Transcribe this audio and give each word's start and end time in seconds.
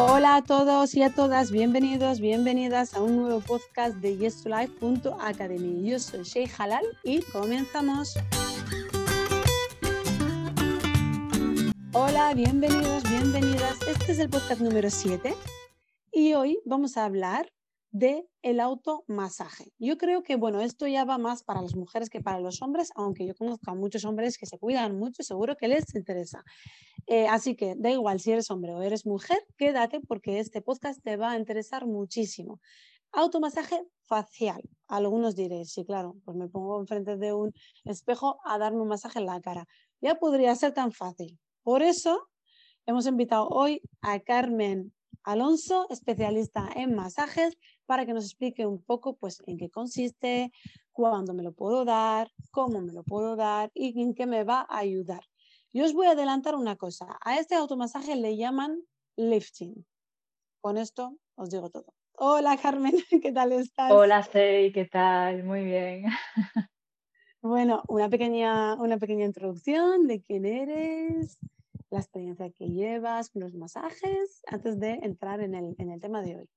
Hola 0.00 0.36
a 0.36 0.44
todos 0.44 0.94
y 0.94 1.02
a 1.02 1.12
todas, 1.12 1.50
bienvenidos, 1.50 2.20
bienvenidas 2.20 2.94
a 2.94 3.02
un 3.02 3.16
nuevo 3.16 3.40
podcast 3.40 3.96
de 3.96 4.16
YesToLife.academy. 4.16 5.90
Yo 5.90 5.98
soy 5.98 6.22
Sheikh 6.22 6.52
Halal 6.56 6.84
y 7.02 7.20
comenzamos. 7.22 8.14
Hola, 11.92 12.32
bienvenidos, 12.34 13.02
bienvenidas. 13.10 13.76
Este 13.88 14.12
es 14.12 14.20
el 14.20 14.30
podcast 14.30 14.60
número 14.60 14.88
7 14.88 15.34
y 16.12 16.34
hoy 16.34 16.60
vamos 16.64 16.96
a 16.96 17.04
hablar 17.04 17.52
de 17.90 18.24
el 18.42 18.60
automasaje. 18.60 19.72
Yo 19.80 19.98
creo 19.98 20.22
que, 20.22 20.36
bueno, 20.36 20.60
esto 20.60 20.86
ya 20.86 21.04
va 21.06 21.18
más 21.18 21.42
para 21.42 21.60
las 21.60 21.74
mujeres 21.74 22.08
que 22.08 22.20
para 22.20 22.38
los 22.38 22.62
hombres, 22.62 22.92
aunque 22.94 23.26
yo 23.26 23.34
conozco 23.34 23.72
a 23.72 23.74
muchos 23.74 24.04
hombres 24.04 24.38
que 24.38 24.46
se 24.46 24.58
cuidan 24.58 24.96
mucho, 24.96 25.24
seguro 25.24 25.56
que 25.56 25.66
les 25.66 25.92
interesa. 25.96 26.44
Eh, 27.10 27.26
así 27.26 27.56
que 27.56 27.74
da 27.74 27.90
igual 27.90 28.20
si 28.20 28.32
eres 28.32 28.50
hombre 28.50 28.74
o 28.74 28.82
eres 28.82 29.06
mujer, 29.06 29.38
quédate 29.56 30.00
porque 30.00 30.40
este 30.40 30.60
podcast 30.60 31.02
te 31.02 31.16
va 31.16 31.30
a 31.32 31.38
interesar 31.38 31.86
muchísimo. 31.86 32.60
Automasaje 33.12 33.80
facial. 34.04 34.60
Algunos 34.88 35.34
diréis, 35.34 35.72
sí, 35.72 35.86
claro, 35.86 36.16
pues 36.26 36.36
me 36.36 36.48
pongo 36.48 36.78
enfrente 36.78 37.16
de 37.16 37.32
un 37.32 37.54
espejo 37.84 38.38
a 38.44 38.58
darme 38.58 38.82
un 38.82 38.88
masaje 38.88 39.20
en 39.20 39.26
la 39.26 39.40
cara. 39.40 39.66
Ya 40.02 40.16
podría 40.16 40.54
ser 40.54 40.74
tan 40.74 40.92
fácil. 40.92 41.38
Por 41.62 41.82
eso 41.82 42.28
hemos 42.84 43.06
invitado 43.06 43.48
hoy 43.48 43.80
a 44.02 44.20
Carmen 44.20 44.92
Alonso, 45.24 45.86
especialista 45.88 46.68
en 46.76 46.94
masajes, 46.94 47.56
para 47.86 48.04
que 48.04 48.12
nos 48.12 48.24
explique 48.24 48.66
un 48.66 48.82
poco 48.82 49.16
pues, 49.16 49.42
en 49.46 49.56
qué 49.56 49.70
consiste, 49.70 50.52
cuándo 50.92 51.32
me 51.32 51.42
lo 51.42 51.52
puedo 51.52 51.86
dar, 51.86 52.30
cómo 52.50 52.82
me 52.82 52.92
lo 52.92 53.02
puedo 53.02 53.34
dar 53.34 53.70
y 53.72 53.98
en 54.02 54.14
qué 54.14 54.26
me 54.26 54.44
va 54.44 54.66
a 54.68 54.78
ayudar. 54.78 55.22
Yo 55.74 55.84
os 55.84 55.92
voy 55.92 56.06
a 56.06 56.12
adelantar 56.12 56.54
una 56.54 56.76
cosa. 56.76 57.18
A 57.20 57.38
este 57.38 57.54
automasaje 57.54 58.16
le 58.16 58.38
llaman 58.38 58.82
lifting. 59.16 59.84
Con 60.62 60.78
esto 60.78 61.18
os 61.34 61.50
digo 61.50 61.68
todo. 61.68 61.92
Hola 62.12 62.56
Carmen, 62.56 62.94
¿qué 63.22 63.32
tal 63.32 63.52
estás? 63.52 63.92
Hola 63.92 64.22
Sei, 64.22 64.72
¿qué 64.72 64.86
tal? 64.86 65.44
Muy 65.44 65.64
bien. 65.64 66.04
Bueno, 67.40 67.84
una 67.86 68.08
pequeña, 68.08 68.74
una 68.74 68.98
pequeña 68.98 69.24
introducción 69.24 70.08
de 70.08 70.20
quién 70.20 70.44
eres, 70.44 71.38
la 71.88 72.00
experiencia 72.00 72.50
que 72.50 72.66
llevas 72.66 73.30
con 73.30 73.42
los 73.42 73.54
masajes, 73.54 74.42
antes 74.48 74.80
de 74.80 74.94
entrar 75.04 75.40
en 75.40 75.54
el, 75.54 75.76
en 75.78 75.92
el 75.92 76.00
tema 76.00 76.20
de 76.20 76.36
hoy. 76.36 76.48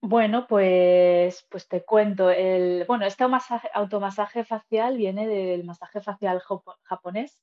Bueno, 0.00 0.46
pues, 0.48 1.46
pues 1.50 1.68
te 1.68 1.84
cuento. 1.84 2.30
El, 2.30 2.86
bueno, 2.86 3.04
este 3.04 3.24
automasaje 3.74 4.42
facial 4.44 4.96
viene 4.96 5.28
del 5.28 5.64
masaje 5.64 6.00
facial 6.00 6.40
japonés, 6.84 7.38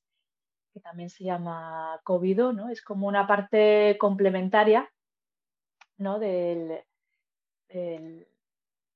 que 0.76 0.82
también 0.82 1.10
se 1.10 1.24
llama 1.24 2.02
Kobido, 2.04 2.52
¿no? 2.52 2.68
Es 2.70 2.82
como 2.82 3.08
una 3.08 3.26
parte 3.26 3.98
complementaria, 3.98 4.92
¿no? 5.98 6.20
Del, 6.20 6.84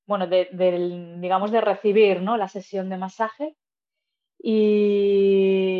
bueno, 0.06 0.28
del, 0.28 1.22
digamos, 1.22 1.52
de 1.52 1.62
recibir, 1.62 2.22
¿no? 2.22 2.36
La 2.36 2.50
sesión 2.50 2.90
de 2.90 2.98
masaje. 2.98 3.56
Y, 4.38 5.72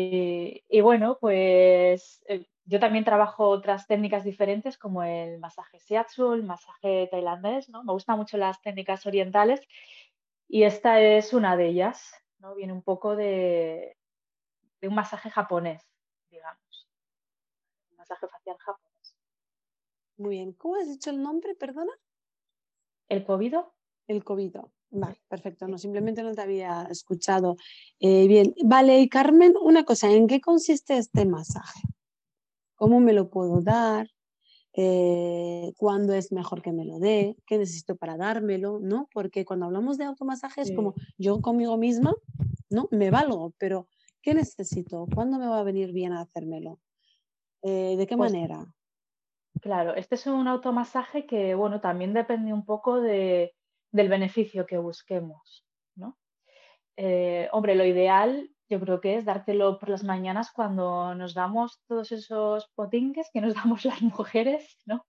y 0.70 0.80
bueno, 0.80 1.18
pues 1.20 2.22
eh, 2.28 2.46
yo 2.64 2.80
también 2.80 3.04
trabajo 3.04 3.48
otras 3.50 3.86
técnicas 3.86 4.24
diferentes 4.24 4.78
como 4.78 5.02
el 5.02 5.38
masaje 5.38 5.80
shiatsu, 5.80 6.32
el 6.32 6.44
masaje 6.44 7.08
tailandés, 7.10 7.68
¿no? 7.68 7.84
Me 7.84 7.92
gustan 7.92 8.16
mucho 8.16 8.38
las 8.38 8.62
técnicas 8.62 9.04
orientales 9.04 9.60
y 10.48 10.62
esta 10.62 10.98
es 11.02 11.34
una 11.34 11.58
de 11.58 11.66
ellas, 11.66 12.14
¿no? 12.38 12.54
Viene 12.54 12.72
un 12.72 12.82
poco 12.82 13.16
de, 13.16 13.98
un 14.82 14.94
masaje 14.94 15.30
japonés, 15.30 15.89
masaje 18.10 18.26
facial 18.28 18.56
japonés. 18.58 19.16
Muy 20.16 20.30
bien. 20.30 20.52
¿Cómo 20.52 20.74
has 20.74 20.88
dicho 20.88 21.10
el 21.10 21.22
nombre, 21.22 21.54
perdona? 21.54 21.92
El 23.08 23.24
covido. 23.24 23.72
El 24.06 24.24
covido. 24.24 24.72
Vale, 24.90 25.22
perfecto. 25.28 25.68
No, 25.68 25.78
simplemente 25.78 26.22
no 26.22 26.32
te 26.32 26.42
había 26.42 26.82
escuchado. 26.90 27.56
Eh, 28.00 28.26
bien, 28.26 28.54
vale, 28.64 29.00
y 29.00 29.08
Carmen, 29.08 29.54
una 29.62 29.84
cosa, 29.84 30.10
¿en 30.10 30.26
qué 30.26 30.40
consiste 30.40 30.96
este 30.96 31.24
masaje? 31.24 31.80
cómo 32.80 32.98
me 32.98 33.12
lo 33.12 33.28
puedo 33.28 33.60
dar, 33.60 34.08
eh, 34.72 35.74
cuándo 35.76 36.14
es 36.14 36.32
mejor 36.32 36.62
que 36.62 36.72
me 36.72 36.86
lo 36.86 36.98
dé, 36.98 37.36
qué 37.46 37.58
necesito 37.58 37.94
para 37.96 38.16
dármelo, 38.16 38.80
¿no? 38.80 39.06
Porque 39.12 39.44
cuando 39.44 39.66
hablamos 39.66 39.98
de 39.98 40.04
automasaje 40.04 40.62
es 40.62 40.72
como 40.74 40.94
yo 41.18 41.42
conmigo 41.42 41.76
misma, 41.76 42.14
¿no? 42.70 42.88
Me 42.90 43.10
valgo, 43.10 43.52
pero 43.58 43.86
¿qué 44.22 44.32
necesito? 44.32 45.06
¿Cuándo 45.14 45.38
me 45.38 45.46
va 45.46 45.60
a 45.60 45.62
venir 45.62 45.92
bien 45.92 46.14
a 46.14 46.22
hacérmelo? 46.22 46.78
Eh, 47.62 47.96
¿De 47.96 48.06
qué 48.06 48.16
pues 48.16 48.32
manera? 48.32 48.66
Claro, 49.60 49.94
este 49.94 50.14
es 50.14 50.26
un 50.26 50.48
automasaje 50.48 51.26
que, 51.26 51.54
bueno, 51.54 51.80
también 51.80 52.14
depende 52.14 52.52
un 52.52 52.64
poco 52.64 53.00
de, 53.00 53.54
del 53.90 54.08
beneficio 54.08 54.66
que 54.66 54.78
busquemos, 54.78 55.66
¿no? 55.94 56.16
Eh, 56.96 57.48
hombre, 57.52 57.74
lo 57.74 57.84
ideal 57.84 58.50
yo 58.70 58.78
creo 58.78 59.00
que 59.00 59.16
es 59.16 59.24
dártelo 59.24 59.78
por 59.80 59.88
las 59.88 60.04
mañanas 60.04 60.52
cuando 60.52 61.14
nos 61.16 61.34
damos 61.34 61.82
todos 61.88 62.12
esos 62.12 62.68
potingues 62.76 63.28
que 63.32 63.40
nos 63.40 63.54
damos 63.64 63.84
las 63.84 64.00
mujeres, 64.00 64.78
¿no? 64.86 65.04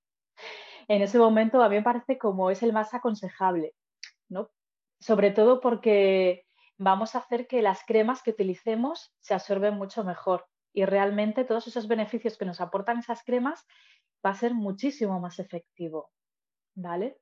En 0.88 1.02
ese 1.02 1.20
momento 1.20 1.62
a 1.62 1.70
mí 1.70 1.76
me 1.76 1.84
parece 1.84 2.18
como 2.18 2.50
es 2.50 2.64
el 2.64 2.74
más 2.74 2.94
aconsejable, 2.94 3.76
¿no? 4.30 4.50
Sobre 5.00 5.32
todo 5.32 5.62
porque 5.62 6.46
vamos 6.78 7.16
a 7.16 7.20
hacer 7.20 7.48
que 7.48 7.62
las 7.62 7.84
cremas 7.86 8.24
que 8.24 8.32
utilicemos 8.32 9.14
se 9.20 9.36
absorben 9.36 9.76
mucho 9.76 10.04
mejor 10.04 10.48
y 10.74 10.86
realmente 10.86 11.44
todos 11.44 11.68
esos 11.68 11.88
beneficios 11.88 12.38
que 12.38 12.46
nos 12.46 12.62
aportan 12.62 13.00
esas 13.00 13.24
cremas 13.24 13.66
va 14.26 14.32
a 14.32 14.36
ser 14.36 14.54
muchísimo 14.54 15.20
más 15.20 15.40
efectivo, 15.40 16.12
¿vale? 16.76 17.18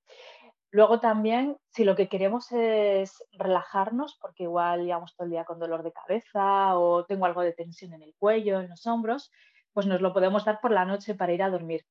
Luego 0.72 1.00
también, 1.00 1.58
si 1.70 1.84
lo 1.84 1.96
que 1.96 2.10
queremos 2.10 2.52
es 2.52 3.24
relajarnos, 3.32 4.18
porque 4.22 4.44
igual 4.44 4.86
llevamos 4.86 5.16
todo 5.16 5.26
el 5.26 5.32
día 5.32 5.46
con 5.46 5.58
dolor 5.58 5.82
de 5.82 5.92
cabeza 5.92 6.78
o 6.78 7.06
tengo 7.06 7.26
algo 7.26 7.42
de 7.42 7.54
tensión 7.54 7.94
en 7.94 8.04
el 8.04 8.14
cuello, 8.20 8.60
en 8.60 8.70
los 8.70 8.86
hombros, 8.86 9.32
pues 9.74 9.88
nos 9.88 10.02
lo 10.02 10.14
podemos 10.14 10.46
dar 10.46 10.60
por 10.62 10.72
la 10.72 10.86
noche 10.86 11.16
para 11.16 11.34
ir 11.34 11.42
a 11.42 11.50
dormir. 11.50 11.86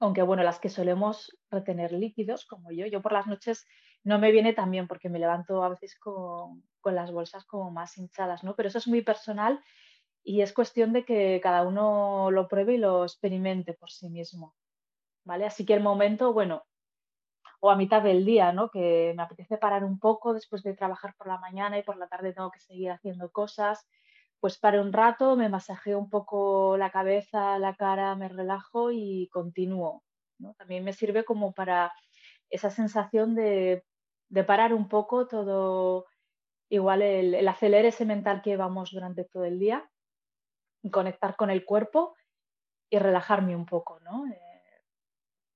Aunque 0.00 0.22
bueno, 0.22 0.42
las 0.42 0.58
que 0.58 0.70
solemos 0.70 1.36
retener 1.50 1.92
líquidos, 1.92 2.46
como 2.46 2.70
yo, 2.70 2.86
yo 2.86 3.02
por 3.02 3.12
las 3.12 3.26
noches 3.26 3.66
no 4.04 4.18
me 4.18 4.30
viene 4.30 4.54
tan 4.54 4.70
bien 4.70 4.88
porque 4.88 5.10
me 5.10 5.18
levanto 5.18 5.62
a 5.62 5.68
veces 5.68 5.98
con, 5.98 6.62
con 6.80 6.94
las 6.94 7.12
bolsas 7.12 7.44
como 7.44 7.70
más 7.70 7.98
hinchadas, 7.98 8.42
¿no? 8.42 8.56
Pero 8.56 8.68
eso 8.68 8.78
es 8.78 8.88
muy 8.88 9.02
personal 9.02 9.62
y 10.26 10.42
es 10.42 10.52
cuestión 10.52 10.92
de 10.92 11.04
que 11.04 11.40
cada 11.40 11.62
uno 11.62 12.32
lo 12.32 12.48
pruebe 12.48 12.74
y 12.74 12.78
lo 12.78 13.04
experimente 13.04 13.74
por 13.74 13.90
sí 13.92 14.10
mismo. 14.10 14.56
¿Vale? 15.24 15.46
Así 15.46 15.64
que 15.64 15.74
el 15.74 15.82
momento, 15.82 16.32
bueno, 16.32 16.64
o 17.60 17.70
a 17.70 17.76
mitad 17.76 18.02
del 18.02 18.24
día, 18.24 18.52
¿no? 18.52 18.68
Que 18.70 19.14
me 19.16 19.22
apetece 19.22 19.56
parar 19.56 19.84
un 19.84 20.00
poco 20.00 20.34
después 20.34 20.64
de 20.64 20.74
trabajar 20.74 21.14
por 21.16 21.28
la 21.28 21.38
mañana 21.38 21.78
y 21.78 21.84
por 21.84 21.96
la 21.96 22.08
tarde 22.08 22.32
tengo 22.32 22.50
que 22.50 22.58
seguir 22.58 22.90
haciendo 22.90 23.30
cosas, 23.30 23.86
pues 24.40 24.58
paro 24.58 24.82
un 24.82 24.92
rato, 24.92 25.36
me 25.36 25.48
masajeo 25.48 25.98
un 25.98 26.10
poco 26.10 26.76
la 26.76 26.90
cabeza, 26.90 27.58
la 27.60 27.76
cara, 27.76 28.16
me 28.16 28.28
relajo 28.28 28.90
y 28.90 29.28
continúo. 29.32 30.02
También 30.58 30.84
me 30.84 30.92
sirve 30.92 31.24
como 31.24 31.52
para 31.54 31.92
esa 32.50 32.70
sensación 32.70 33.36
de, 33.36 33.84
parar 34.46 34.74
un 34.74 34.88
poco 34.88 35.28
todo, 35.28 36.06
igual 36.68 37.02
el, 37.02 37.34
el 37.34 37.48
acelerar 37.48 37.86
ese 37.86 38.04
mental 38.04 38.42
que 38.42 38.56
vamos 38.56 38.90
durante 38.92 39.24
todo 39.24 39.44
el 39.44 39.58
día, 39.60 39.88
conectar 40.90 41.36
con 41.36 41.50
el 41.50 41.64
cuerpo 41.64 42.14
y 42.90 42.98
relajarme 42.98 43.56
un 43.56 43.66
poco, 43.66 44.00
¿no? 44.00 44.26
Eh, 44.26 44.40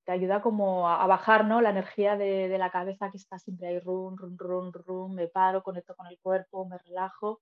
te 0.04 0.12
ayuda 0.12 0.42
como 0.42 0.88
a, 0.88 1.06
bajar 1.06 1.44
¿no? 1.44 1.60
la 1.60 1.70
energía 1.70 2.16
de, 2.16 2.56
la 2.58 2.70
cabeza 2.70 3.10
que 3.10 3.16
está 3.16 3.38
siempre 3.38 3.68
ahí, 3.68 3.78
rum, 3.78 4.16
rum, 4.16 4.36
rum, 4.36 4.72
rum, 4.72 5.14
me 5.14 5.28
paro, 5.28 5.62
conecto 5.62 5.94
con 5.94 6.06
el 6.06 6.18
cuerpo, 6.18 6.66
me 6.66 6.78
relajo 6.78 7.40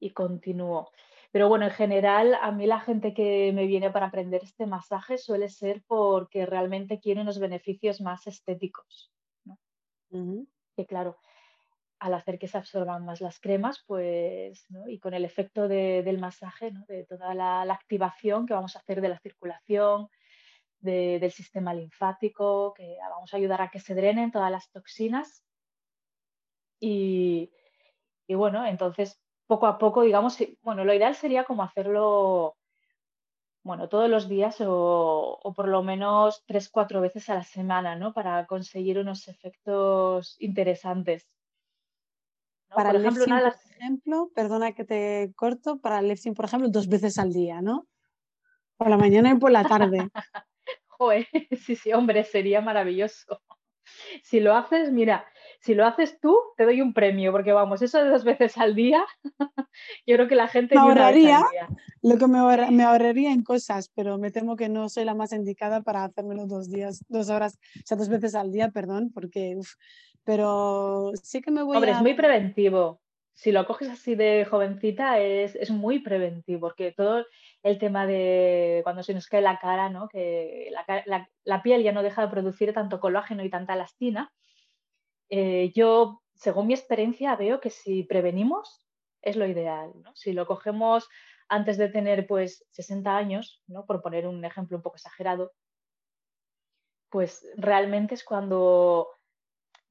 y 0.00 0.10
continúo. 0.10 0.90
Pero 1.30 1.48
bueno, 1.48 1.64
en 1.64 1.72
general, 1.72 2.34
a 2.40 2.52
mí 2.52 2.66
la 2.66 2.80
gente 2.80 3.12
que 3.12 3.52
me 3.52 3.66
viene 3.66 3.90
para 3.90 4.06
aprender 4.06 4.42
este 4.44 4.66
masaje 4.66 5.18
suele 5.18 5.48
ser 5.48 5.82
porque 5.86 6.46
realmente 6.46 7.00
quiere 7.00 7.20
unos 7.20 7.38
beneficios 7.38 8.00
más 8.00 8.26
estéticos. 8.26 9.12
¿no? 9.44 9.58
Que 10.76 10.86
claro, 10.86 11.18
al 12.04 12.14
hacer 12.14 12.38
que 12.38 12.48
se 12.48 12.58
absorban 12.58 13.04
más 13.04 13.22
las 13.22 13.40
cremas, 13.40 13.82
pues, 13.86 14.66
y 14.86 14.98
con 14.98 15.14
el 15.14 15.24
efecto 15.24 15.68
del 15.68 16.18
masaje, 16.18 16.70
¿no? 16.70 16.84
de 16.86 17.04
toda 17.04 17.34
la 17.34 17.62
activación 17.72 18.44
que 18.46 18.52
vamos 18.52 18.76
a 18.76 18.80
hacer 18.80 19.00
de 19.00 19.08
la 19.08 19.18
circulación, 19.20 20.10
del 20.80 21.32
sistema 21.32 21.72
linfático, 21.72 22.74
que 22.74 22.98
vamos 23.00 23.32
a 23.32 23.38
ayudar 23.38 23.62
a 23.62 23.70
que 23.70 23.80
se 23.80 23.94
drenen 23.94 24.30
todas 24.30 24.50
las 24.50 24.70
toxinas. 24.70 25.42
Y, 26.78 27.50
bueno, 28.28 28.66
entonces 28.66 29.18
poco 29.46 29.66
a 29.66 29.78
poco, 29.78 30.02
digamos, 30.02 30.36
bueno, 30.60 30.84
lo 30.84 30.92
ideal 30.92 31.14
sería 31.14 31.44
como 31.44 31.62
hacerlo, 31.62 32.58
bueno, 33.62 33.88
todos 33.88 34.10
los 34.10 34.28
días 34.28 34.58
o, 34.60 35.40
por 35.56 35.68
lo 35.68 35.82
menos 35.82 36.44
tres, 36.44 36.68
cuatro 36.68 37.00
veces 37.00 37.30
a 37.30 37.34
la 37.34 37.44
semana, 37.44 37.96
¿no? 37.96 38.12
Para 38.12 38.44
conseguir 38.44 38.98
unos 38.98 39.26
efectos 39.26 40.36
interesantes. 40.38 41.26
Para 42.74 42.90
por 42.90 43.00
ejemplo, 43.00 43.24
el 43.24 43.30
por 43.30 43.54
ejemplo, 43.76 44.30
perdona 44.34 44.72
que 44.72 44.84
te 44.84 45.32
corto, 45.36 45.80
para 45.80 45.98
el 46.00 46.08
lifting, 46.08 46.34
por 46.34 46.46
ejemplo, 46.46 46.68
dos 46.68 46.88
veces 46.88 47.18
al 47.18 47.32
día, 47.32 47.60
¿no? 47.60 47.86
Por 48.76 48.88
la 48.90 48.96
mañana 48.96 49.30
y 49.30 49.36
por 49.36 49.50
la 49.50 49.64
tarde. 49.64 50.08
Joder, 50.86 51.26
sí, 51.58 51.76
sí, 51.76 51.92
hombre, 51.92 52.24
sería 52.24 52.60
maravilloso. 52.60 53.40
Si 54.22 54.40
lo 54.40 54.54
haces, 54.54 54.90
mira, 54.90 55.26
si 55.60 55.74
lo 55.74 55.86
haces 55.86 56.18
tú, 56.20 56.36
te 56.56 56.64
doy 56.64 56.80
un 56.80 56.92
premio, 56.92 57.32
porque 57.32 57.52
vamos, 57.52 57.82
eso 57.82 58.02
de 58.02 58.10
dos 58.10 58.24
veces 58.24 58.56
al 58.58 58.74
día, 58.74 59.04
yo 60.06 60.16
creo 60.16 60.28
que 60.28 60.34
la 60.34 60.48
gente 60.48 60.74
me 60.74 60.80
ahorraría, 60.80 61.40
lo 62.02 62.18
que 62.18 62.26
me, 62.26 62.84
ahorraría 62.84 63.32
en 63.32 63.42
cosas, 63.42 63.90
pero 63.94 64.18
me 64.18 64.30
temo 64.30 64.56
que 64.56 64.68
no 64.68 64.88
soy 64.88 65.04
la 65.04 65.14
más 65.14 65.32
indicada 65.32 65.82
para 65.82 66.04
hacérmelo 66.04 66.46
dos 66.46 66.70
días, 66.70 67.04
dos 67.08 67.30
horas, 67.30 67.58
o 67.76 67.86
sea, 67.86 67.96
dos 67.96 68.08
veces 68.08 68.34
al 68.34 68.52
día, 68.52 68.70
perdón, 68.70 69.10
porque, 69.12 69.58
pero 70.24 71.12
sí 71.22 71.42
que 71.42 71.50
me 71.50 71.62
voy 71.62 71.76
Hombre, 71.76 71.92
es 71.92 72.00
muy 72.00 72.14
preventivo. 72.14 73.00
Si 73.34 73.52
lo 73.52 73.66
coges 73.66 73.88
así 73.90 74.14
de 74.14 74.44
jovencita, 74.44 75.18
es, 75.18 75.56
es 75.56 75.70
muy 75.70 75.98
preventivo, 75.98 76.68
porque 76.68 76.92
todo 76.92 77.24
el 77.62 77.78
tema 77.78 78.06
de 78.06 78.80
cuando 78.84 79.02
se 79.02 79.12
nos 79.12 79.26
cae 79.26 79.42
la 79.42 79.58
cara, 79.58 79.88
¿no? 79.90 80.08
que 80.08 80.70
la, 81.44 81.62
piel 81.62 81.82
ya 81.82 81.92
no 81.92 82.02
deja 82.02 82.22
de 82.22 82.28
producir 82.28 82.72
tanto 82.72 83.00
colágeno 83.00 83.44
y 83.44 83.50
tanta 83.50 83.74
elastina. 83.74 84.32
Eh, 85.30 85.72
yo, 85.74 86.22
según 86.34 86.68
mi 86.68 86.74
experiencia, 86.74 87.34
veo 87.36 87.60
que 87.60 87.70
si 87.70 88.04
prevenimos 88.04 88.86
es 89.20 89.36
lo 89.36 89.46
ideal. 89.46 89.92
Si 90.14 90.32
lo 90.32 90.46
cogemos 90.46 91.08
antes 91.48 91.76
de 91.76 91.88
tener 91.88 92.26
pues 92.26 92.64
60 92.70 93.16
años, 93.16 93.62
¿no? 93.66 93.84
por 93.84 94.00
poner 94.00 94.26
un 94.26 94.44
ejemplo 94.44 94.76
un 94.76 94.82
poco 94.82 94.96
exagerado, 94.96 95.52
pues 97.10 97.46
realmente 97.56 98.14
es 98.14 98.24
cuando 98.24 99.08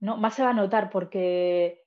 ¿no? 0.04 0.18
más 0.18 0.36
se 0.36 0.44
va 0.44 0.50
a 0.50 0.54
notar 0.54 0.90
porque 0.90 1.82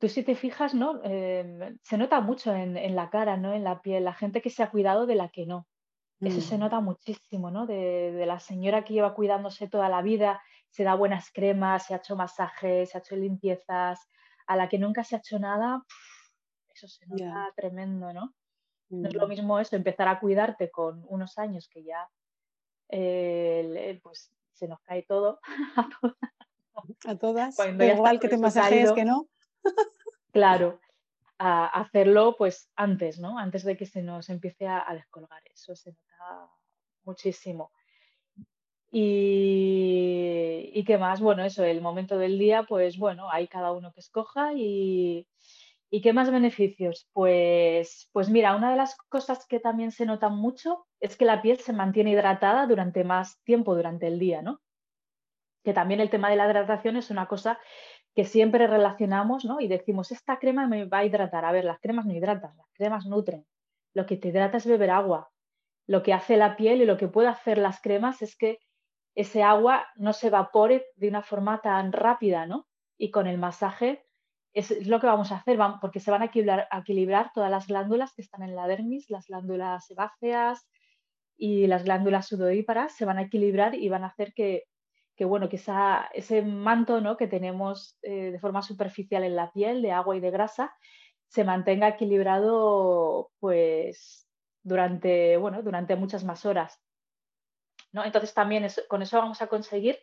tú 0.00 0.08
si 0.08 0.24
te 0.24 0.34
fijas, 0.34 0.74
¿no? 0.74 1.00
Em, 1.04 1.78
se 1.82 1.96
nota 1.96 2.20
mucho 2.20 2.52
en, 2.52 2.96
la 2.96 3.10
cara, 3.10 3.36
¿no? 3.36 3.54
En 3.54 3.62
la 3.62 3.80
piel, 3.80 4.04
la 4.04 4.12
gente 4.12 4.42
que 4.42 4.50
se 4.50 4.64
ha 4.64 4.70
cuidado 4.70 5.06
de 5.06 5.14
la 5.14 5.28
que 5.28 5.46
no. 5.46 5.68
Eso 6.20 6.40
se 6.40 6.56
mm. 6.56 6.60
nota 6.60 6.80
muchísimo, 6.80 7.50
¿no? 7.50 7.66
De, 7.66 8.24
la 8.26 8.40
señora 8.40 8.84
que 8.84 8.94
lleva 8.94 9.14
cuidándose 9.14 9.68
toda 9.68 9.88
la 9.88 10.02
vida, 10.02 10.42
se 10.68 10.82
da 10.82 10.94
buenas 10.94 11.30
cremas, 11.32 11.86
se 11.86 11.94
ha 11.94 11.98
hecho 11.98 12.16
masajes, 12.16 12.90
se 12.90 12.98
ha 12.98 13.00
hecho 13.00 13.14
limpiezas, 13.14 14.00
a 14.48 14.56
la 14.56 14.68
que 14.68 14.78
nunca 14.78 15.04
se 15.04 15.14
ha 15.14 15.18
hecho 15.18 15.38
nada, 15.38 15.84
eso 16.74 16.88
se 16.88 17.06
nota 17.06 17.52
tremendo, 17.54 18.12
¿no? 18.12 18.34
No 18.88 19.08
es 19.08 19.14
lo 19.14 19.26
mm. 19.26 19.30
mismo 19.30 19.60
eso, 19.60 19.76
empezar 19.76 20.08
a 20.08 20.18
cuidarte 20.18 20.70
con 20.70 21.04
unos 21.08 21.38
años 21.38 21.68
que 21.68 21.84
ya 21.84 22.10
eh, 22.88 24.00
pues 24.02 24.32
se 24.52 24.66
nos 24.66 24.80
cae 24.80 25.04
todo 25.04 25.38
a 25.76 25.88
todas. 27.18 27.58
A 27.60 27.68
igual 27.68 28.20
que 28.20 28.28
te 28.28 28.38
masajes 28.38 28.92
que 28.92 29.04
no. 29.04 29.28
Claro, 30.32 30.80
a 31.38 31.66
hacerlo 31.66 32.36
pues 32.36 32.70
antes, 32.76 33.18
¿no? 33.18 33.38
Antes 33.38 33.64
de 33.64 33.76
que 33.76 33.86
se 33.86 34.02
nos 34.02 34.28
empiece 34.28 34.66
a, 34.66 34.86
descolgar. 34.92 35.42
Eso 35.52 35.74
se 35.74 35.90
nota 35.90 36.50
muchísimo. 37.04 37.72
Y, 38.92 40.70
y, 40.74 40.84
qué 40.84 40.98
más, 40.98 41.20
bueno, 41.20 41.44
eso, 41.44 41.64
el 41.64 41.80
momento 41.80 42.18
del 42.18 42.38
día, 42.38 42.64
pues 42.64 42.98
bueno, 42.98 43.30
hay 43.30 43.46
cada 43.46 43.72
uno 43.72 43.92
que 43.92 44.00
escoja 44.00 44.52
y, 44.54 45.28
y, 45.90 46.00
qué 46.02 46.12
más 46.12 46.30
beneficios. 46.30 47.08
Pues, 47.12 48.10
pues 48.12 48.28
mira, 48.28 48.54
una 48.54 48.70
de 48.70 48.76
las 48.76 48.96
cosas 49.08 49.46
que 49.46 49.60
también 49.60 49.92
se 49.92 50.06
nota 50.06 50.28
mucho 50.28 50.86
es 50.98 51.16
que 51.16 51.24
la 51.24 51.40
piel 51.40 51.58
se 51.58 51.72
mantiene 51.72 52.10
hidratada 52.10 52.66
durante 52.66 53.02
más 53.04 53.40
tiempo 53.44 53.74
durante 53.76 54.08
el 54.08 54.18
día, 54.18 54.42
¿no? 54.42 54.60
Que 55.62 55.72
también 55.72 56.00
el 56.00 56.10
tema 56.10 56.30
de 56.30 56.36
la 56.36 56.46
hidratación 56.46 56.96
es 56.96 57.10
una 57.10 57.26
cosa 57.26 57.58
que 58.14 58.24
siempre 58.24 58.66
relacionamos, 58.66 59.44
¿no? 59.44 59.60
Y 59.60 59.68
decimos, 59.68 60.10
esta 60.10 60.38
crema 60.38 60.66
me 60.66 60.84
va 60.84 60.98
a 60.98 61.04
hidratar. 61.04 61.44
A 61.44 61.52
ver, 61.52 61.64
las 61.64 61.80
cremas 61.80 62.06
no 62.06 62.14
hidratan, 62.14 62.56
las 62.56 62.70
cremas 62.72 63.06
nutren. 63.06 63.46
Lo 63.94 64.06
que 64.06 64.16
te 64.16 64.28
hidrata 64.28 64.56
es 64.56 64.66
beber 64.66 64.90
agua. 64.90 65.30
Lo 65.86 66.02
que 66.02 66.12
hace 66.12 66.36
la 66.36 66.56
piel 66.56 66.82
y 66.82 66.86
lo 66.86 66.96
que 66.96 67.08
puede 67.08 67.28
hacer 67.28 67.58
las 67.58 67.80
cremas 67.80 68.22
es 68.22 68.36
que 68.36 68.58
ese 69.14 69.42
agua 69.42 69.86
no 69.96 70.12
se 70.12 70.28
evapore 70.28 70.86
de 70.96 71.08
una 71.08 71.22
forma 71.22 71.60
tan 71.60 71.92
rápida, 71.92 72.46
¿no? 72.46 72.66
Y 72.96 73.10
con 73.10 73.26
el 73.26 73.38
masaje 73.38 74.04
es, 74.52 74.86
lo 74.86 75.00
que 75.00 75.06
vamos 75.06 75.32
a 75.32 75.36
hacer, 75.36 75.58
porque 75.80 76.00
se 76.00 76.10
van 76.10 76.22
a 76.22 76.26
equilibrar, 76.26 76.68
a 76.70 76.78
equilibrar, 76.78 77.30
todas 77.34 77.50
las 77.50 77.66
glándulas 77.66 78.12
que 78.14 78.22
están 78.22 78.42
en 78.42 78.54
la 78.54 78.66
dermis, 78.66 79.10
las 79.10 79.26
glándulas 79.26 79.86
sebáceas 79.86 80.68
y 81.36 81.66
las 81.66 81.84
glándulas 81.84 82.28
sudoríparas, 82.28 82.94
se 82.94 83.04
van 83.04 83.18
a 83.18 83.22
equilibrar 83.22 83.74
y 83.74 83.88
van 83.88 84.04
a 84.04 84.08
hacer 84.08 84.32
que 84.34 84.64
que 85.20 85.26
bueno, 85.26 85.50
que 85.50 85.60
ese 86.14 86.40
manto 86.40 87.02
¿no? 87.02 87.18
que 87.18 87.26
tenemos 87.26 87.98
eh, 88.00 88.30
de 88.30 88.38
forma 88.38 88.62
superficial 88.62 89.22
en 89.22 89.36
la 89.36 89.52
piel 89.52 89.82
de 89.82 89.92
agua 89.92 90.16
y 90.16 90.20
de 90.20 90.30
grasa 90.30 90.74
se 91.28 91.44
mantenga 91.44 91.88
equilibrado 91.88 93.30
pues 93.38 94.26
durante, 94.62 95.36
bueno, 95.36 95.62
durante 95.62 95.94
muchas 95.94 96.24
más 96.24 96.46
horas. 96.46 96.80
¿no? 97.92 98.02
Entonces 98.02 98.32
también 98.32 98.66
con 98.88 99.02
eso 99.02 99.18
vamos 99.18 99.42
a 99.42 99.48
conseguir 99.48 99.98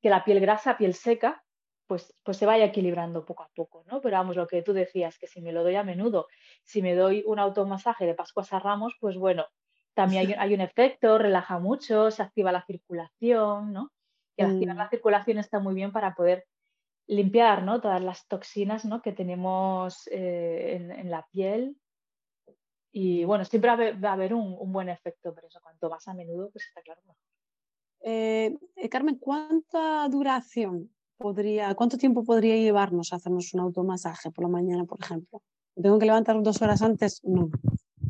que 0.00 0.08
la 0.08 0.22
piel 0.22 0.38
grasa, 0.38 0.78
piel 0.78 0.94
seca, 0.94 1.42
pues, 1.88 2.16
pues 2.22 2.36
se 2.36 2.46
vaya 2.46 2.66
equilibrando 2.66 3.24
poco 3.24 3.42
a 3.42 3.50
poco, 3.52 3.82
¿no? 3.88 4.00
Pero 4.00 4.18
vamos, 4.18 4.36
lo 4.36 4.46
que 4.46 4.62
tú 4.62 4.72
decías, 4.72 5.18
que 5.18 5.26
si 5.26 5.42
me 5.42 5.50
lo 5.50 5.64
doy 5.64 5.74
a 5.74 5.82
menudo, 5.82 6.28
si 6.62 6.80
me 6.80 6.94
doy 6.94 7.24
un 7.26 7.40
automasaje 7.40 8.06
de 8.06 8.14
Pascuas 8.14 8.52
a 8.52 8.60
Ramos, 8.60 8.94
pues 9.00 9.16
bueno, 9.16 9.46
también 9.94 10.28
hay, 10.28 10.34
hay 10.38 10.54
un 10.54 10.60
efecto, 10.60 11.18
relaja 11.18 11.58
mucho, 11.58 12.12
se 12.12 12.22
activa 12.22 12.52
la 12.52 12.64
circulación, 12.64 13.72
¿no? 13.72 13.90
Y 14.36 14.42
activar 14.42 14.76
la 14.76 14.86
mm. 14.86 14.90
circulación 14.90 15.38
está 15.38 15.58
muy 15.58 15.74
bien 15.74 15.92
para 15.92 16.14
poder 16.14 16.46
limpiar 17.06 17.64
¿no? 17.64 17.80
todas 17.80 18.02
las 18.02 18.26
toxinas 18.28 18.84
¿no? 18.84 19.02
que 19.02 19.12
tenemos 19.12 20.06
eh, 20.10 20.92
en, 20.96 21.10
la 21.10 21.26
piel. 21.32 21.76
Y 22.92 23.24
bueno, 23.24 23.44
siempre 23.44 23.92
va 23.92 24.10
a 24.10 24.12
haber, 24.12 24.34
un, 24.34 24.72
buen 24.72 24.88
efecto, 24.88 25.34
pero 25.34 25.48
eso 25.48 25.60
cuanto 25.60 25.90
más 25.90 26.06
a 26.08 26.14
menudo, 26.14 26.50
pues 26.50 26.66
está 26.66 26.82
claro 26.82 27.00
eh, 28.02 28.56
eh, 28.76 28.88
Carmen, 28.88 29.16
¿cuánta 29.16 30.08
duración 30.08 30.90
podría, 31.18 31.74
cuánto 31.74 31.98
tiempo 31.98 32.24
podría 32.24 32.56
llevarnos 32.56 33.12
a 33.12 33.16
hacernos 33.16 33.52
un 33.52 33.60
automasaje 33.60 34.30
por 34.30 34.44
la 34.44 34.48
mañana, 34.48 34.84
por 34.84 35.00
ejemplo? 35.00 35.42
¿Tengo 35.80 35.98
que 35.98 36.06
levantar 36.06 36.40
dos 36.42 36.62
horas 36.62 36.80
antes? 36.82 37.22
No. 37.24 37.50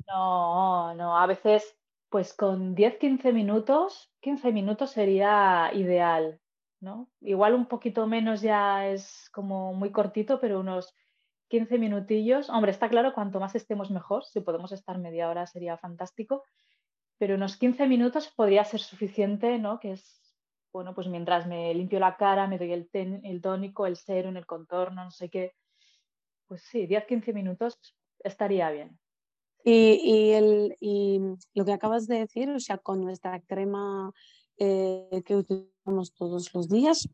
No, 0.07 0.95
no, 0.95 1.17
a 1.17 1.27
veces 1.27 1.77
pues 2.11 2.35
con 2.35 2.75
10-15 2.75 3.33
minutos, 3.33 4.13
15 4.21 4.53
minutos 4.53 4.91
sería 4.91 5.71
ideal, 5.73 6.41
¿no? 6.81 7.09
Igual 7.21 7.55
un 7.55 7.67
poquito 7.67 8.07
menos 8.07 8.43
ya 8.43 8.89
es 8.89 9.31
como 9.33 9.73
muy 9.75 9.93
cortito, 9.93 10.41
pero 10.41 10.61
unos 10.61 10.95
15 11.49 11.79
minutillos. 11.79 12.51
Hombre, 12.51 12.71
está 12.71 12.89
claro, 12.89 13.13
cuanto 13.15 13.41
más 13.41 13.55
estemos 13.55 13.91
mejor. 13.91 14.25
Si 14.25 14.41
podemos 14.41 14.73
estar 14.73 14.99
media 14.99 15.29
hora 15.29 15.47
sería 15.47 15.79
fantástico. 15.79 16.45
Pero 17.19 17.35
unos 17.35 17.57
15 17.57 17.87
minutos 17.87 18.29
podría 18.29 18.65
ser 18.65 18.81
suficiente, 18.81 19.59
¿no? 19.59 19.81
Que 19.81 19.93
es, 19.93 20.37
bueno, 20.73 20.95
pues 20.95 21.09
mientras 21.09 21.47
me 21.47 21.75
limpio 21.75 22.01
la 22.01 22.17
cara, 22.17 22.47
me 22.47 22.59
doy 22.59 22.73
el, 22.73 22.89
el 22.93 23.41
tónico, 23.43 23.87
el 23.87 23.97
serum, 23.97 24.37
el 24.37 24.47
contorno, 24.47 25.05
no 25.05 25.11
sé 25.11 25.29
qué. 25.29 25.55
Pues 26.47 26.63
sí, 26.63 26.87
10-15 26.87 27.35
minutos 27.35 27.79
estaría 28.23 28.71
bien. 28.71 29.00
Y, 29.65 30.31
el, 30.31 30.77
y, 30.81 31.21
lo 31.55 31.65
que 31.65 31.73
acabas 31.73 32.07
de 32.07 32.21
decir, 32.21 32.51
o 32.51 32.61
sea, 32.61 32.79
con 32.79 33.03
nuestra 33.03 33.41
crema 33.41 34.13
eh, 34.57 35.23
que 35.25 35.37
utilizamos 35.37 36.15
todos 36.15 36.53
los 36.55 36.69
días, 36.69 37.09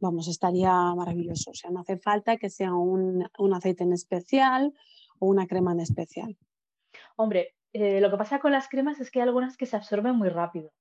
vamos, 0.00 0.28
estaría 0.28 0.72
maravilloso. 0.94 1.50
O 1.50 1.54
sea, 1.54 1.70
no 1.70 1.80
hace 1.80 1.96
falta 1.98 2.36
que 2.36 2.50
sea 2.50 2.74
un, 2.74 3.28
un 3.38 3.54
aceite 3.54 3.84
en 3.84 3.92
especial 3.92 4.72
o 5.18 5.26
una 5.26 5.46
crema 5.46 5.72
en 5.72 5.80
especial. 5.80 6.36
Hombre, 7.16 7.54
eh, 7.72 8.00
lo 8.00 8.10
que 8.10 8.16
pasa 8.16 8.38
con 8.38 8.52
las 8.52 8.68
cremas 8.68 9.00
es 9.00 9.10
que 9.10 9.20
hay 9.20 9.24
algunas 9.26 9.56
que 9.56 9.66
se 9.66 9.76
absorben 9.76 10.16
muy 10.16 10.28
rápido. 10.28 10.72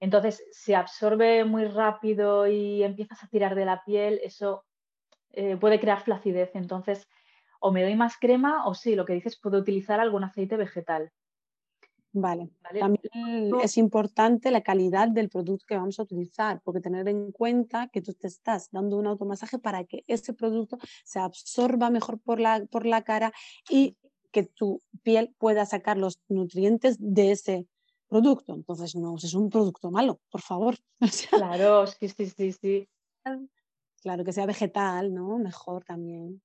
Entonces, 0.00 0.44
si 0.52 0.74
absorbe 0.74 1.44
muy 1.44 1.64
rápido 1.64 2.46
y 2.46 2.82
empiezas 2.82 3.22
a 3.22 3.28
tirar 3.28 3.54
de 3.54 3.64
la 3.64 3.82
piel, 3.84 4.20
eso 4.22 4.64
eh, 5.32 5.56
puede 5.56 5.80
crear 5.80 6.02
flacidez. 6.02 6.50
Entonces, 6.54 7.08
o 7.60 7.72
me 7.72 7.82
doy 7.82 7.94
más 7.94 8.16
crema 8.18 8.66
o 8.66 8.74
sí, 8.74 8.94
lo 8.94 9.04
que 9.04 9.12
dices, 9.12 9.38
puedo 9.38 9.58
utilizar 9.58 10.00
algún 10.00 10.24
aceite 10.24 10.56
vegetal. 10.56 11.12
Vale. 12.12 12.50
También 12.78 13.54
es 13.62 13.76
importante 13.76 14.50
la 14.50 14.62
calidad 14.62 15.08
del 15.08 15.28
producto 15.28 15.64
que 15.68 15.76
vamos 15.76 16.00
a 16.00 16.02
utilizar, 16.02 16.60
porque 16.64 16.80
tener 16.80 17.06
en 17.08 17.30
cuenta 17.30 17.88
que 17.88 18.02
tú 18.02 18.14
te 18.14 18.26
estás 18.26 18.68
dando 18.72 18.96
un 18.96 19.06
automasaje 19.06 19.60
para 19.60 19.84
que 19.84 20.02
ese 20.08 20.34
producto 20.34 20.78
se 21.04 21.20
absorba 21.20 21.88
mejor 21.88 22.18
por 22.20 22.40
la, 22.40 22.66
por 22.66 22.84
la 22.84 23.02
cara 23.02 23.32
y 23.68 23.96
que 24.32 24.42
tu 24.42 24.82
piel 25.02 25.34
pueda 25.38 25.66
sacar 25.66 25.98
los 25.98 26.20
nutrientes 26.28 26.96
de 26.98 27.30
ese 27.30 27.68
producto. 28.08 28.54
Entonces, 28.54 28.96
no 28.96 29.14
es 29.16 29.34
un 29.34 29.48
producto 29.48 29.92
malo, 29.92 30.20
por 30.30 30.40
favor. 30.40 30.76
claro, 31.30 31.86
sí, 31.86 32.08
sí, 32.08 32.26
sí, 32.26 32.52
sí. 32.52 32.88
Claro, 34.02 34.24
que 34.24 34.32
sea 34.32 34.46
vegetal, 34.46 35.14
¿no? 35.14 35.38
Mejor 35.38 35.84
también. 35.84 36.42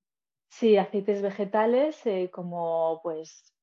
Sí, 0.58 0.78
aceites 0.78 1.22
vegetales, 1.22 2.06
eh, 2.06 2.30
como 2.32 3.02
pues, 3.04 3.54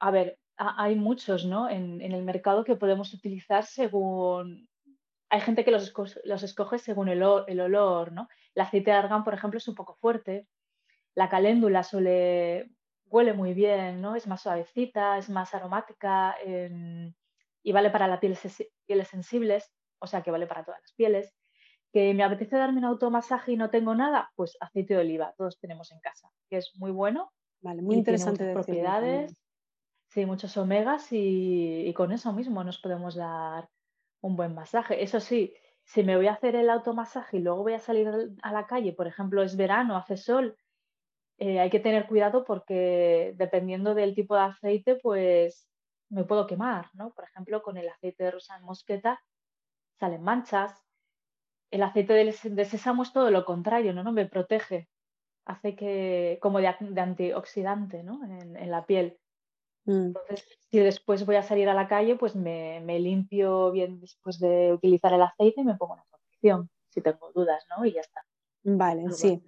a 0.00 0.10
ver, 0.10 0.40
hay 0.56 0.96
muchos, 0.96 1.44
¿no? 1.44 1.70
En, 1.70 2.00
el 2.02 2.24
mercado 2.24 2.64
que 2.64 2.74
podemos 2.74 3.14
utilizar 3.14 3.64
según, 3.64 4.68
hay 5.30 5.40
gente 5.40 5.64
que 5.64 5.70
los, 5.70 5.92
los 6.24 6.42
escoge 6.42 6.78
según 6.80 7.08
el, 7.08 7.22
olor, 7.22 8.10
¿no? 8.12 8.28
El 8.56 8.62
aceite 8.62 8.90
de 8.90 8.96
argán, 8.96 9.22
por 9.22 9.34
ejemplo, 9.34 9.58
es 9.58 9.68
un 9.68 9.76
poco 9.76 9.94
fuerte, 9.94 10.48
la 11.14 11.28
caléndula 11.28 11.84
suele, 11.84 12.72
huele 13.06 13.32
muy 13.32 13.54
bien, 13.54 14.00
¿no? 14.00 14.16
Es 14.16 14.26
más 14.26 14.42
suavecita, 14.42 15.18
es 15.18 15.30
más 15.30 15.54
aromática 15.54 16.36
y 17.62 17.72
vale 17.72 17.90
para 17.90 18.08
las 18.08 18.18
pieles, 18.18 18.40
pieles 18.86 19.06
sensibles. 19.08 19.72
o 20.00 20.08
sea 20.08 20.22
que 20.22 20.32
vale 20.32 20.48
para 20.48 20.64
todas 20.64 20.80
las 20.80 20.92
pieles. 20.94 21.32
Que 21.92 22.14
me 22.14 22.24
apetece 22.24 22.56
darme 22.56 22.78
un 22.78 22.86
automasaje 22.86 23.52
y 23.52 23.56
no 23.56 23.70
tengo 23.70 23.94
nada, 23.94 24.32
pues 24.34 24.56
aceite 24.60 24.94
de 24.94 25.00
oliva, 25.00 25.34
todos 25.36 25.58
tenemos 25.58 25.92
en 25.92 26.00
casa, 26.00 26.30
que 26.48 26.56
es 26.56 26.72
muy 26.76 26.90
bueno. 26.90 27.32
Vale, 27.60 27.82
muy 27.82 27.96
interesante. 27.96 28.38
Tiene 28.38 28.54
propiedades, 28.54 29.42
sí, 30.08 30.26
muchos 30.26 30.56
omegas 30.56 31.08
y, 31.10 31.92
con 31.94 32.12
eso 32.12 32.32
mismo 32.32 32.64
nos 32.64 32.78
podemos 32.78 33.14
dar 33.14 33.68
un 34.20 34.36
buen 34.36 34.54
masaje. 34.54 35.02
Eso 35.02 35.20
sí, 35.20 35.54
si 35.84 36.02
me 36.02 36.16
voy 36.16 36.28
a 36.28 36.32
hacer 36.32 36.56
el 36.56 36.70
automasaje 36.70 37.36
y 37.36 37.40
luego 37.40 37.62
voy 37.62 37.74
a 37.74 37.78
salir 37.78 38.08
a 38.42 38.52
la 38.52 38.66
calle, 38.66 38.92
por 38.92 39.06
ejemplo, 39.06 39.42
es 39.42 39.56
verano, 39.56 39.96
hace 39.96 40.16
sol, 40.16 40.56
eh, 41.38 41.60
hay 41.60 41.70
que 41.70 41.80
tener 41.80 42.06
cuidado 42.06 42.44
porque 42.44 43.34
dependiendo 43.36 43.94
del 43.94 44.14
tipo 44.14 44.34
de 44.34 44.42
aceite, 44.42 44.96
pues 44.96 45.68
me 46.08 46.24
puedo 46.24 46.46
quemar, 46.46 46.86
¿no? 46.94 47.12
Por 47.12 47.24
ejemplo, 47.24 47.62
con 47.62 47.76
el 47.76 47.88
aceite 47.88 48.24
de 48.24 48.30
rosa 48.32 48.56
en 48.56 48.64
mosqueta 48.64 49.20
salen 49.98 50.22
manchas. 50.22 50.72
El 51.72 51.82
aceite 51.82 52.12
de, 52.12 52.64
sésamo 52.64 53.02
es 53.02 53.12
todo 53.12 53.30
lo 53.30 53.44
contrario, 53.44 53.92
¿no? 53.92 54.04
¿no? 54.04 54.12
Me 54.12 54.26
protege, 54.26 54.88
hace 55.46 55.74
que, 55.74 56.38
como 56.40 56.60
de, 56.60 56.68
antioxidante, 56.68 58.04
¿no? 58.04 58.20
En, 58.24 58.70
la 58.70 58.86
piel. 58.86 59.18
Mm. 59.86 60.06
Entonces, 60.06 60.46
si 60.70 60.78
después 60.78 61.26
voy 61.26 61.36
a 61.36 61.42
salir 61.42 61.68
a 61.68 61.74
la 61.74 61.88
calle, 61.88 62.14
pues 62.14 62.36
me, 62.36 62.80
me, 62.80 63.00
limpio 63.00 63.72
bien 63.72 63.98
después 64.00 64.38
de 64.38 64.72
utilizar 64.72 65.12
el 65.14 65.22
aceite 65.22 65.62
y 65.62 65.64
me 65.64 65.74
pongo 65.74 65.94
una 65.94 66.04
protección, 66.04 66.70
si 66.90 67.00
tengo 67.00 67.32
dudas, 67.32 67.64
¿no? 67.76 67.84
Y 67.84 67.92
ya 67.92 68.02
está. 68.02 68.22
Vale, 68.64 69.10
sí. 69.10 69.42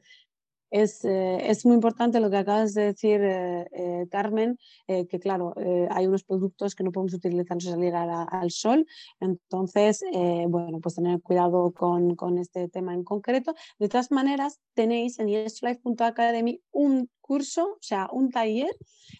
Es, 0.74 1.04
eh, 1.04 1.38
es, 1.48 1.64
muy 1.64 1.76
importante 1.76 2.18
lo 2.18 2.30
que 2.30 2.38
acabas 2.38 2.74
de 2.74 2.86
decir, 2.86 3.20
eh, 3.22 3.64
eh, 3.70 4.08
Carmen, 4.10 4.58
que 4.88 5.20
claro, 5.20 5.54
hay 5.90 6.08
unos 6.08 6.24
productos 6.24 6.74
que 6.74 6.82
no 6.82 6.90
podemos 6.90 7.14
utilizar 7.14 7.62
sin 7.62 7.70
salir 7.70 7.94
al 7.94 8.50
sol, 8.50 8.84
entonces, 9.20 10.02
bueno, 10.48 10.80
pues 10.80 10.96
tener 10.96 11.22
cuidado 11.22 11.70
con, 11.70 12.16
con, 12.16 12.38
este 12.38 12.68
tema 12.68 12.92
en 12.92 13.04
concreto. 13.04 13.54
De 13.78 13.88
todas 13.88 14.10
maneras, 14.10 14.58
tenéis 14.74 15.20
en 15.20 15.28
yeslife.academy 15.28 16.60
un 16.72 17.08
curso, 17.20 17.74
o 17.74 17.78
sea, 17.80 18.08
un 18.10 18.30
taller 18.30 18.74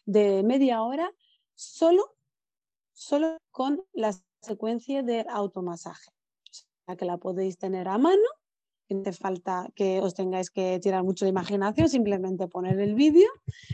de 0.07 0.43
media 0.43 0.83
hora 0.83 1.09
solo, 1.55 2.17
solo 2.93 3.39
con 3.53 3.81
la 3.93 4.13
secuencia 4.43 5.05
de 5.05 5.25
automasaje, 5.29 6.11
o 6.51 6.85
sea, 6.87 6.97
que 6.97 7.05
la 7.05 7.19
podéis 7.19 7.59
tener 7.59 7.87
a 7.87 7.97
mano 7.97 8.27
no 8.91 9.01
hace 9.01 9.13
falta 9.13 9.69
que 9.75 10.01
os 10.01 10.15
tengáis 10.15 10.51
que 10.51 10.79
tirar 10.81 11.03
mucho 11.05 11.25
de 11.25 11.31
imaginación, 11.31 11.89
simplemente 11.89 12.49
poner 12.49 12.79
el 12.81 12.95
vídeo 12.95 13.29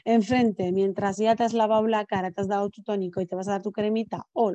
enfrente 0.04 0.72
mientras 0.72 1.16
ya 1.18 1.34
te 1.36 1.44
has 1.44 1.52
lavado 1.52 1.86
la 1.86 2.04
cara, 2.04 2.30
te 2.30 2.40
has 2.40 2.48
dado 2.48 2.70
tu 2.70 2.82
tónico 2.82 3.20
y 3.20 3.26
te 3.26 3.36
vas 3.36 3.48
a 3.48 3.52
dar 3.52 3.62
tu 3.62 3.72
cremita 3.72 4.26
o 4.32 4.52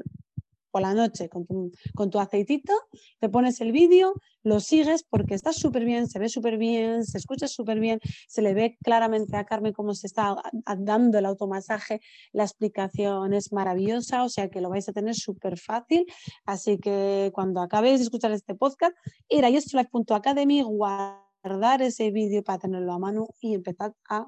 la 0.81 0.93
noche 0.93 1.29
con 1.29 1.45
tu, 1.45 1.71
con 1.95 2.09
tu 2.09 2.19
aceitito, 2.19 2.73
te 3.19 3.29
pones 3.29 3.61
el 3.61 3.71
vídeo, 3.71 4.13
lo 4.43 4.59
sigues 4.59 5.03
porque 5.03 5.33
está 5.33 5.53
súper 5.53 5.85
bien, 5.85 6.07
se 6.07 6.19
ve 6.19 6.29
súper 6.29 6.57
bien, 6.57 7.05
se 7.05 7.17
escucha 7.17 7.47
súper 7.47 7.79
bien, 7.79 7.99
se 8.27 8.41
le 8.41 8.53
ve 8.53 8.77
claramente 8.83 9.37
a 9.37 9.45
Carmen 9.45 9.73
cómo 9.73 9.93
se 9.93 10.07
está 10.07 10.35
dando 10.77 11.17
el 11.17 11.25
automasaje, 11.25 12.01
la 12.31 12.43
explicación 12.43 13.33
es 13.33 13.51
maravillosa, 13.51 14.23
o 14.23 14.29
sea 14.29 14.49
que 14.49 14.61
lo 14.61 14.69
vais 14.69 14.87
a 14.89 14.93
tener 14.93 15.15
súper 15.15 15.57
fácil, 15.57 16.05
así 16.45 16.77
que 16.77 17.31
cuando 17.33 17.61
acabéis 17.61 17.99
de 17.99 18.03
escuchar 18.03 18.31
este 18.31 18.55
podcast, 18.55 18.95
ir 19.29 19.45
a 19.45 19.51
justlife.academy, 19.51 20.61
guardar 20.61 21.81
ese 21.81 22.11
vídeo 22.11 22.43
para 22.43 22.59
tenerlo 22.59 22.93
a 22.93 22.99
mano 22.99 23.27
y 23.39 23.53
empezar 23.53 23.93
a 24.09 24.27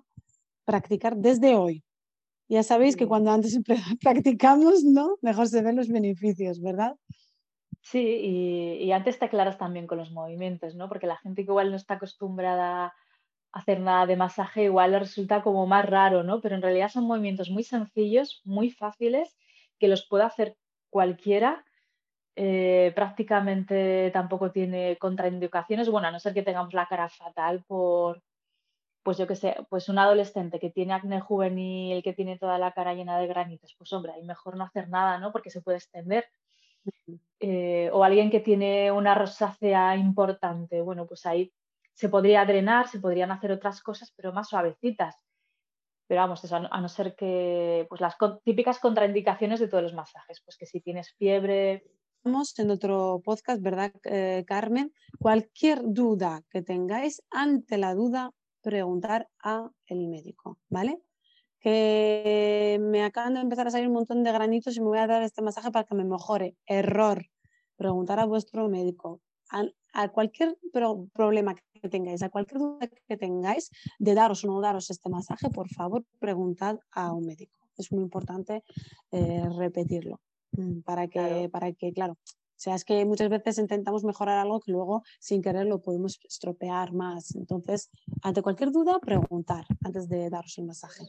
practicar 0.66 1.16
desde 1.16 1.56
hoy. 1.56 1.84
Ya 2.50 2.64
sabéis 2.64 2.96
que 2.96 3.08
cuando 3.08 3.32
antes 3.32 3.60
practicamos, 4.02 4.84
¿no? 4.84 5.18
Mejor 5.22 5.48
se 5.48 5.62
ven 5.62 5.76
los 5.76 5.90
beneficios, 5.90 6.62
¿verdad? 6.62 6.96
Sí, 7.82 8.00
y, 8.82 8.92
antes 8.92 9.18
te 9.18 9.26
aclaras 9.26 9.58
también 9.58 9.88
con 9.88 9.98
los 9.98 10.12
movimientos, 10.12 10.76
¿no? 10.76 10.90
Porque 10.90 11.08
la 11.08 11.18
gente 11.18 11.46
que 11.46 11.52
igual 11.52 11.72
no 11.72 11.78
está 11.78 11.94
acostumbrada 11.94 12.88
a 12.88 12.94
hacer 13.54 13.80
nada 13.80 14.06
de 14.06 14.18
masaje, 14.18 14.64
igual 14.66 14.92
le 14.92 15.00
resulta 15.00 15.42
como 15.42 15.66
más 15.68 15.86
raro, 15.86 16.24
¿no? 16.24 16.42
Pero 16.42 16.56
en 16.56 16.62
realidad 16.62 16.90
son 16.90 17.06
movimientos 17.06 17.50
muy 17.50 17.64
sencillos, 17.64 18.42
muy 18.44 18.72
fáciles, 18.72 19.38
que 19.80 19.88
los 19.88 20.06
puede 20.06 20.26
hacer 20.26 20.58
cualquiera. 20.90 21.64
Eh, 22.36 22.92
prácticamente 22.94 24.12
tampoco 24.12 24.52
tiene 24.52 24.98
contraindicaciones, 24.98 25.90
bueno, 25.90 26.10
a 26.10 26.12
no 26.12 26.20
ser 26.20 26.34
que 26.34 26.44
tengamos 26.44 26.74
la 26.74 26.88
cara 26.88 27.10
fatal 27.10 27.64
por, 27.68 28.22
pues 29.08 29.18
yo 29.18 29.26
que 29.26 29.38
sé, 29.38 29.56
pues 29.70 29.88
un 29.88 30.00
adolescente 30.00 30.60
que 30.60 30.70
tiene 30.70 30.92
acné 30.92 31.22
juvenil, 31.22 32.04
que 32.04 32.12
tiene 32.12 32.38
toda 32.38 32.58
la 32.58 32.74
cara 32.74 32.94
llena 32.94 33.18
de 33.18 33.28
granitos, 33.28 33.74
pues 33.78 33.94
hombre, 33.94 34.12
ahí 34.12 34.22
mejor 34.26 34.58
no 34.58 34.66
hacer 34.66 34.90
nada, 34.90 35.18
¿no? 35.18 35.32
Porque 35.32 35.50
se 35.50 35.62
puede 35.62 35.78
extender. 35.78 36.26
Eh, 37.40 37.90
o 37.94 38.04
alguien 38.04 38.30
que 38.30 38.42
tiene 38.42 38.92
una 38.92 39.16
rosácea 39.16 39.96
importante, 39.96 40.82
bueno, 40.82 41.08
pues 41.08 41.26
ahí 41.26 41.54
se 41.94 42.10
podría 42.10 42.44
drenar, 42.44 42.90
se 42.90 43.00
podrían 43.00 43.32
hacer 43.32 43.54
otras 43.54 43.82
cosas, 43.82 44.12
pero 44.14 44.34
más 44.34 44.50
suavecitas. 44.50 45.16
Pero 46.06 46.20
vamos, 46.20 46.44
eso, 46.44 46.58
a 46.58 46.82
no 46.82 46.90
ser 46.90 47.16
que, 47.16 47.86
pues 47.88 48.02
las 48.02 48.18
típicas 48.44 48.78
contraindicaciones 48.78 49.62
de 49.62 49.70
todos 49.70 49.84
los 49.84 49.94
masajes, 49.94 50.42
pues 50.44 50.58
que 50.58 50.66
si 50.66 50.82
tienes 50.82 51.14
fiebre, 51.14 51.86
en 52.58 52.72
otro 52.72 53.22
podcast, 53.24 53.62
¿verdad, 53.62 53.94
eh, 54.04 54.44
Carmen? 54.46 54.92
Cualquier 55.18 55.80
duda 55.82 56.42
que 56.50 56.62
tengáis, 56.62 57.24
ante 57.30 57.78
la 57.78 57.94
duda, 57.94 58.32
preguntar 58.68 59.30
a 59.42 59.72
el 59.86 60.10
médico, 60.10 60.60
¿vale? 60.68 61.02
Que 61.62 62.78
me 62.82 63.02
acaban 63.02 63.36
de 63.36 63.40
empezar 63.40 63.66
a 63.66 63.72
salir 63.72 63.88
un 63.88 63.94
montón 63.94 64.24
de 64.24 64.32
granitos 64.34 64.76
y 64.76 64.82
me 64.82 64.88
voy 64.88 64.98
a 64.98 65.08
dar 65.08 65.24
este 65.24 65.42
masaje 65.42 65.72
para 65.72 65.86
que 65.86 65.96
me 65.96 66.04
mejore. 66.04 66.58
Error. 66.66 67.26
Preguntar 67.78 68.20
a 68.20 68.26
vuestro 68.26 68.68
médico. 68.68 69.22
A, 69.94 70.10
cualquier 70.10 70.58
problema 71.14 71.56
que 71.56 71.88
tengáis, 71.88 72.22
a 72.24 72.30
cualquier 72.30 72.60
duda 72.60 72.90
que 73.08 73.16
tengáis 73.16 73.72
de 74.00 74.14
daros 74.14 74.44
o 74.44 74.48
no 74.48 74.60
daros 74.60 74.90
este 74.90 75.10
masaje, 75.10 75.50
por 75.50 75.70
favor, 75.70 76.04
preguntad 76.20 76.78
a 76.92 77.14
un 77.14 77.26
médico. 77.26 77.58
Es 77.78 77.94
muy 77.94 78.04
importante 78.04 78.64
eh, 79.12 79.44
repetirlo 79.58 80.20
mm, 80.52 80.82
para 80.82 81.08
que, 81.08 81.48
para 81.50 81.72
que, 81.72 81.94
claro, 81.94 82.18
o 82.58 82.60
sea, 82.60 82.74
es 82.74 82.84
que 82.84 83.06
muchas 83.06 83.30
veces 83.30 83.60
intentamos 83.60 84.04
mejorar 84.04 84.40
algo 84.40 84.60
que 84.60 84.72
luego 84.72 85.04
sin 85.20 85.44
querer 85.44 85.68
lo 85.68 85.80
podemos 85.80 86.20
estropear 86.24 86.92
más. 86.92 87.36
Entonces, 87.36 87.92
ante 88.24 88.42
cualquier 88.42 88.72
duda, 88.72 88.98
preguntar 88.98 89.66
antes 89.86 90.10
de 90.10 90.28
daros 90.32 90.58
el 90.58 90.66
masaje. 90.66 91.04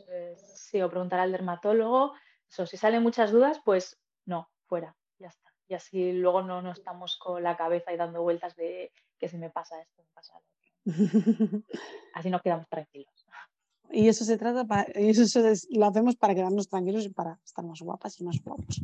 Sí, 0.55 0.83
o 0.83 0.91
preguntar 0.91 1.21
al 1.21 1.33
dermatólogo. 1.33 2.13
Eso, 2.51 2.67
si 2.67 2.77
salen 2.77 3.03
muchas 3.03 3.33
dudas, 3.33 3.63
pues 3.65 3.99
no, 4.27 4.51
fuera, 4.67 4.95
ya 5.19 5.29
está. 5.29 5.51
Y 5.69 5.75
así 5.75 6.13
luego 6.13 6.43
no, 6.43 6.61
no 6.61 6.73
estamos 6.73 7.17
con 7.17 7.43
la 7.43 7.57
cabeza 7.57 7.95
y 7.95 7.97
dando 7.97 8.21
vueltas 8.21 8.55
de 8.55 8.93
que 9.19 9.31
si 9.31 9.39
me 9.39 9.49
pasa 9.49 9.81
esto, 9.81 10.03
me 10.03 10.11
pasa 10.13 10.35
lo 10.35 10.41
otro. 10.41 11.65
así 12.13 12.29
nos 12.29 12.43
quedamos 12.43 12.69
tranquilos. 12.69 13.27
Y 13.91 14.09
eso 14.09 14.27
se 14.27 14.37
trata, 14.37 14.67
para, 14.67 14.87
y 15.01 15.09
eso 15.09 15.41
lo 15.71 15.87
hacemos 15.87 16.17
para 16.17 16.35
quedarnos 16.35 16.69
tranquilos 16.69 17.07
y 17.07 17.09
para 17.09 17.41
estar 17.43 17.65
más 17.65 17.81
guapas 17.81 18.21
y 18.21 18.25
más 18.25 18.37
guapos. 18.45 18.83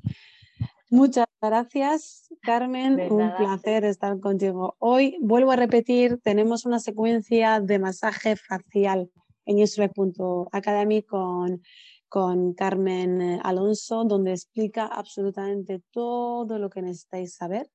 Muchas 0.88 1.26
gracias, 1.42 2.28
Carmen. 2.44 3.00
Un 3.10 3.34
placer 3.36 3.84
estar 3.84 4.20
contigo. 4.20 4.76
Hoy, 4.78 5.16
vuelvo 5.20 5.50
a 5.50 5.56
repetir, 5.56 6.20
tenemos 6.22 6.66
una 6.66 6.78
secuencia 6.78 7.60
de 7.60 7.78
masaje 7.78 8.36
facial 8.36 9.10
en 9.46 9.64
Academy 10.52 11.02
con, 11.02 11.62
con 12.08 12.54
Carmen 12.54 13.40
Alonso, 13.42 14.04
donde 14.04 14.32
explica 14.32 14.86
absolutamente 14.86 15.82
todo 15.90 16.58
lo 16.58 16.70
que 16.70 16.82
necesitáis 16.82 17.34
saber. 17.34 17.68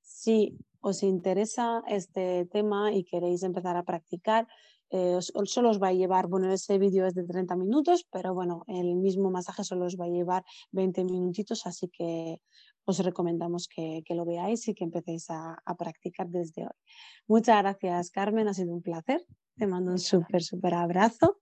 Si 0.00 0.56
os 0.80 1.02
interesa 1.02 1.82
este 1.86 2.46
tema 2.46 2.92
y 2.92 3.04
queréis 3.04 3.42
empezar 3.42 3.76
a 3.76 3.84
practicar, 3.84 4.48
eh, 4.90 5.18
solo 5.20 5.70
os 5.70 5.82
va 5.82 5.88
a 5.88 5.92
llevar, 5.92 6.28
bueno, 6.28 6.52
ese 6.52 6.78
vídeo 6.78 7.06
es 7.06 7.14
de 7.14 7.24
30 7.24 7.56
minutos, 7.56 8.06
pero 8.10 8.34
bueno, 8.34 8.64
el 8.68 8.94
mismo 8.94 9.30
masaje 9.30 9.64
solo 9.64 9.86
os 9.86 9.96
va 9.96 10.04
a 10.04 10.08
llevar 10.08 10.44
20 10.72 11.04
minutitos, 11.04 11.66
así 11.66 11.88
que 11.88 12.40
os 12.86 12.98
recomendamos 13.00 13.68
que, 13.68 14.02
lo 14.10 14.24
veáis 14.24 14.66
y 14.68 14.74
que 14.74 14.84
empecéis 14.84 15.26
a, 15.28 15.58
practicar 15.76 16.28
desde 16.28 16.62
hoy. 16.62 16.78
Muchas 17.26 17.58
gracias, 17.62 18.10
Carmen, 18.10 18.48
ha 18.48 18.54
sido 18.54 18.72
un 18.72 18.82
placer. 18.82 19.20
Te 19.56 19.66
mando 19.66 19.90
un 19.90 19.98
súper, 19.98 20.42
súper 20.42 20.74
abrazo. 20.74 21.38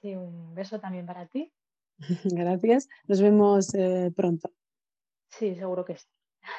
Sí, 0.00 0.14
un 0.14 0.54
beso 0.54 0.80
también 0.80 1.06
para 1.06 1.26
ti. 1.26 1.52
gracias. 2.24 2.88
Nos 3.06 3.20
vemos 3.20 3.72
eh, 3.74 4.10
pronto. 4.14 4.50
Sí, 5.30 5.54
seguro 5.54 5.84
que 5.84 5.96
sí. 5.96 6.06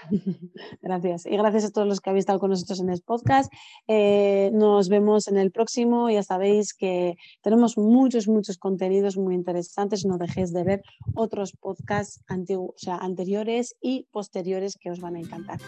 Gracias. 0.82 1.26
Y 1.26 1.38
gracias 1.38 1.66
a 1.66 1.72
todos 1.72 1.88
los 1.88 2.00
que 2.00 2.10
habéis 2.10 2.24
estado 2.24 2.40
con 2.40 2.50
nosotros 2.50 2.80
en 2.80 2.90
el 2.90 3.02
podcast. 3.02 3.52
Eh, 3.88 4.52
nos 4.54 4.90
vemos 4.90 5.28
en 5.28 5.38
el 5.38 5.52
próximo. 5.52 6.10
Ya 6.10 6.24
sabéis 6.24 6.74
que 6.74 7.16
tenemos 7.42 7.78
muchos, 7.78 8.28
muchos 8.28 8.58
contenidos 8.58 9.18
muy 9.18 9.36
interesantes. 9.36 10.06
No 10.06 10.18
dejéis 10.18 10.54
de 10.54 10.64
ver 10.64 10.84
otros 11.14 11.54
podcasts 11.54 12.22
o 12.58 12.74
sea, 12.78 12.98
anteriores 12.98 13.76
y 13.82 14.08
posteriores 14.12 14.78
que 14.78 14.92
os 14.92 15.00
van 15.00 15.16
a 15.16 15.20
encantar. 15.20 15.60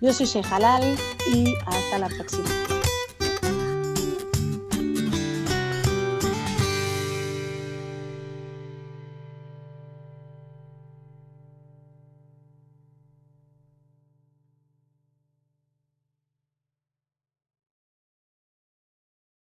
Yo 0.00 0.12
soy 0.12 0.26
Shehalal 0.26 0.82
y 1.34 1.54
hasta 1.66 1.98
la 1.98 2.08
próxima. 2.08 2.77